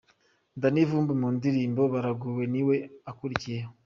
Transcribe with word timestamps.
Danny 0.61 0.81
Vumbi 0.89 1.13
mu 1.21 1.27
ndirimbo 1.35 1.81
’Baragowe’ 1.93 2.43
ni 2.53 2.61
we 2.67 2.77
ukurikiyeho. 3.11 3.71